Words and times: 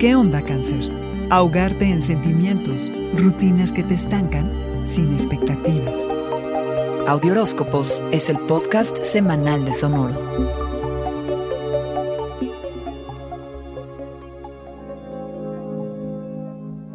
¿Qué 0.00 0.16
onda 0.16 0.40
cáncer? 0.40 0.90
Ahogarte 1.28 1.84
en 1.84 2.00
sentimientos, 2.00 2.90
rutinas 3.18 3.70
que 3.70 3.82
te 3.82 3.92
estancan, 3.92 4.50
sin 4.86 5.12
expectativas. 5.12 5.94
Audioróscopos 7.06 8.02
es 8.10 8.30
el 8.30 8.38
podcast 8.38 8.96
semanal 9.04 9.62
de 9.66 9.74
Sonoro. 9.74 10.14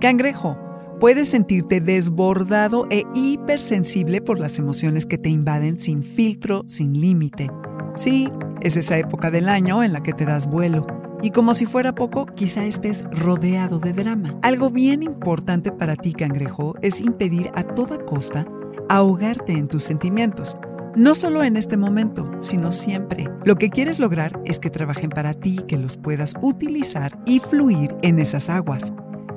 Cangrejo, 0.02 0.58
puedes 1.00 1.28
sentirte 1.28 1.82
desbordado 1.82 2.88
e 2.90 3.04
hipersensible 3.14 4.20
por 4.22 4.40
las 4.40 4.58
emociones 4.58 5.06
que 5.06 5.20
te 5.20 5.30
invaden 5.30 5.80
sin 5.80 6.02
filtro, 6.02 6.64
sin 6.66 7.00
límite. 7.00 7.52
Sí, 7.96 8.32
es 8.62 8.78
esa 8.78 8.98
época 8.98 9.30
del 9.30 9.48
año 9.48 9.84
en 9.84 9.94
la 9.94 10.02
que 10.02 10.14
te 10.14 10.26
das 10.26 10.48
vuelo. 10.48 10.95
Y 11.22 11.32
como 11.32 11.54
si 11.54 11.66
fuera 11.66 11.96
poco, 11.96 12.26
quizá 12.26 12.66
estés 12.66 13.04
rodeado 13.12 13.80
de 13.80 13.94
drama. 13.94 14.36
Algo 14.42 14.70
bien 14.70 15.04
importante 15.04 15.72
para 15.72 15.96
ti, 15.96 16.14
cangrejo, 16.14 16.76
es 16.82 17.02
impedir 17.02 17.52
a 17.56 17.64
toda 17.64 17.98
costa 18.06 18.46
ahogarte 18.90 19.54
en 19.54 19.68
tus 19.68 19.84
sentimientos. 19.84 20.56
No 20.96 21.14
solo 21.14 21.44
en 21.44 21.58
este 21.58 21.76
momento, 21.76 22.30
sino 22.40 22.72
siempre. 22.72 23.30
Lo 23.44 23.58
que 23.58 23.70
quieres 23.70 24.00
lograr 24.00 24.40
es 24.46 24.60
que 24.60 24.70
trabajen 24.70 25.10
para 25.10 25.34
ti, 25.34 25.60
que 25.68 25.78
los 25.78 25.98
puedas 25.98 26.34
utilizar 26.42 27.18
y 27.26 27.40
fluir 27.40 27.94
en 28.02 28.20
esas 28.20 28.50
aguas. 28.50 28.94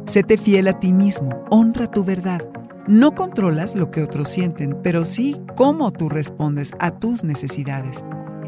Séte 0.07 0.37
fiel 0.37 0.69
a 0.69 0.79
ti 0.79 0.93
mismo, 0.93 1.45
honra 1.51 1.89
tu 1.89 2.05
verdad. 2.05 2.49
No 2.87 3.15
controlas 3.15 3.75
lo 3.75 3.91
que 3.91 4.03
otros 4.03 4.29
sienten, 4.29 4.79
pero 4.83 5.05
sí 5.05 5.37
cómo 5.57 5.93
tú 5.93 6.09
respondes 6.09 6.73
a 6.79 6.93
tus 6.93 7.25
necesidades. 7.25 8.05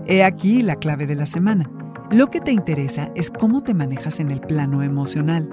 He 0.07 0.23
aquí 0.23 0.63
la 0.63 0.77
clave 0.77 1.07
de 1.07 1.17
la 1.17 1.27
semana. 1.27 1.71
Lo 2.11 2.29
que 2.29 2.41
te 2.41 2.51
interesa 2.51 3.13
es 3.15 3.31
cómo 3.31 3.63
te 3.63 3.73
manejas 3.73 4.19
en 4.19 4.33
el 4.33 4.41
plano 4.41 4.83
emocional. 4.83 5.49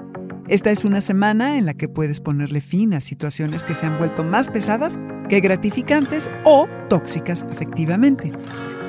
Esta 0.48 0.72
es 0.72 0.84
una 0.84 1.00
semana 1.00 1.56
en 1.56 1.66
la 1.66 1.74
que 1.74 1.88
puedes 1.88 2.18
ponerle 2.18 2.60
fin 2.60 2.94
a 2.94 3.00
situaciones 3.00 3.62
que 3.62 3.74
se 3.74 3.86
han 3.86 3.96
vuelto 3.96 4.24
más 4.24 4.48
pesadas 4.48 4.98
que 5.28 5.38
gratificantes 5.38 6.28
o 6.44 6.66
tóxicas 6.88 7.44
afectivamente. 7.44 8.32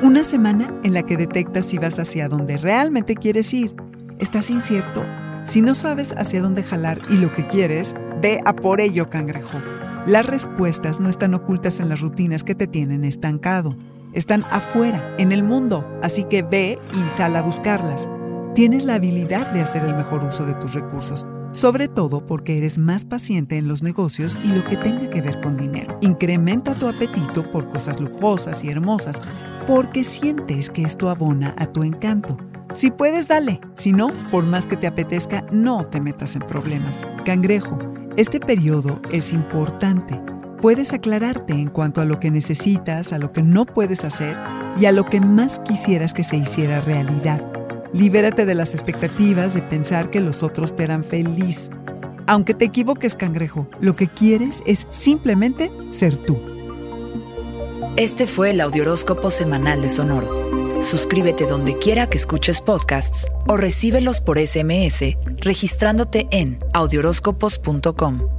Una 0.01 0.23
semana 0.23 0.73
en 0.83 0.95
la 0.95 1.03
que 1.03 1.15
detectas 1.15 1.65
si 1.65 1.77
vas 1.77 1.99
hacia 1.99 2.27
donde 2.27 2.57
realmente 2.57 3.13
quieres 3.13 3.53
ir. 3.53 3.75
¿Estás 4.17 4.49
incierto? 4.49 5.05
Si 5.43 5.61
no 5.61 5.75
sabes 5.75 6.15
hacia 6.17 6.41
dónde 6.41 6.63
jalar 6.63 6.99
y 7.07 7.17
lo 7.17 7.31
que 7.31 7.45
quieres, 7.45 7.95
ve 8.19 8.41
a 8.45 8.55
por 8.55 8.81
ello, 8.81 9.11
cangrejo. 9.11 9.59
Las 10.07 10.25
respuestas 10.25 10.99
no 10.99 11.07
están 11.07 11.35
ocultas 11.35 11.79
en 11.79 11.89
las 11.89 12.01
rutinas 12.01 12.43
que 12.43 12.55
te 12.55 12.65
tienen 12.65 13.05
estancado. 13.05 13.75
Están 14.13 14.43
afuera, 14.49 15.15
en 15.19 15.31
el 15.31 15.43
mundo, 15.43 15.87
así 16.01 16.23
que 16.23 16.41
ve 16.41 16.79
y 16.93 17.09
sal 17.09 17.35
a 17.35 17.41
buscarlas. 17.41 18.09
Tienes 18.55 18.83
la 18.83 18.95
habilidad 18.95 19.51
de 19.51 19.61
hacer 19.61 19.83
el 19.83 19.95
mejor 19.95 20.23
uso 20.23 20.45
de 20.45 20.55
tus 20.55 20.73
recursos, 20.73 21.27
sobre 21.51 21.87
todo 21.87 22.25
porque 22.25 22.57
eres 22.57 22.79
más 22.79 23.05
paciente 23.05 23.57
en 23.57 23.67
los 23.67 23.83
negocios 23.83 24.35
y 24.43 24.47
lo 24.47 24.63
que 24.65 24.77
tenga 24.77 25.09
que 25.11 25.21
ver 25.21 25.39
con 25.41 25.57
dinero. 25.57 25.97
Incrementa 26.01 26.73
tu 26.73 26.87
apetito 26.87 27.49
por 27.51 27.69
cosas 27.69 27.99
lujosas 27.99 28.63
y 28.63 28.69
hermosas, 28.69 29.21
porque 29.67 30.03
sientes 30.03 30.71
que 30.71 30.81
esto 30.81 31.09
abona 31.09 31.53
a 31.57 31.67
tu 31.67 31.83
encanto. 31.83 32.37
Si 32.73 32.89
puedes, 32.89 33.27
dale. 33.27 33.61
Si 33.75 33.93
no, 33.93 34.09
por 34.31 34.43
más 34.43 34.65
que 34.65 34.77
te 34.77 34.87
apetezca, 34.87 35.45
no 35.51 35.85
te 35.85 36.01
metas 36.01 36.35
en 36.35 36.41
problemas. 36.41 37.05
Cangrejo, 37.25 37.77
este 38.15 38.39
periodo 38.39 38.99
es 39.11 39.33
importante. 39.33 40.19
Puedes 40.61 40.91
aclararte 40.91 41.53
en 41.53 41.69
cuanto 41.69 42.01
a 42.01 42.05
lo 42.05 42.19
que 42.19 42.31
necesitas, 42.31 43.13
a 43.13 43.17
lo 43.17 43.31
que 43.31 43.41
no 43.41 43.65
puedes 43.65 44.03
hacer 44.03 44.37
y 44.77 44.85
a 44.85 44.91
lo 44.91 45.05
que 45.05 45.21
más 45.21 45.59
quisieras 45.59 46.13
que 46.13 46.25
se 46.25 46.35
hiciera 46.35 46.81
realidad. 46.81 47.41
Libérate 47.93 48.45
de 48.45 48.55
las 48.55 48.73
expectativas 48.73 49.53
de 49.53 49.61
pensar 49.61 50.09
que 50.09 50.19
los 50.19 50.43
otros 50.43 50.75
te 50.75 50.83
harán 50.83 51.05
feliz. 51.05 51.69
Aunque 52.27 52.53
te 52.53 52.65
equivoques, 52.65 53.15
cangrejo, 53.15 53.67
lo 53.79 53.95
que 53.95 54.07
quieres 54.07 54.61
es 54.65 54.85
simplemente 54.89 55.71
ser 55.91 56.17
tú. 56.17 56.37
Este 57.95 58.27
fue 58.27 58.51
el 58.51 58.59
Audioróscopo 58.59 59.31
semanal 59.31 59.81
de 59.81 59.89
Sonoro. 59.89 60.81
Suscríbete 60.81 61.45
donde 61.45 61.77
quiera 61.77 62.07
que 62.07 62.17
escuches 62.17 62.59
podcasts 62.59 63.27
o 63.47 63.55
recíbelos 63.55 64.19
por 64.19 64.37
SMS 64.37 65.15
registrándote 65.37 66.27
en 66.31 66.59
audioróscopos.com. 66.73 68.38